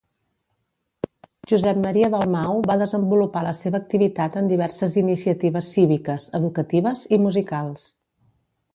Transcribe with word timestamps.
Josep 1.51 1.79
Maria 1.83 2.09
Dalmau 2.15 2.63
va 2.71 2.79
desenvolupar 2.83 3.45
la 3.49 3.53
seva 3.61 3.81
activitat 3.83 4.41
en 4.43 4.51
diverses 4.55 4.99
iniciatives 5.05 5.73
cíviques, 5.77 6.29
educatives 6.43 7.09
i 7.21 7.25
musicals. 7.31 7.91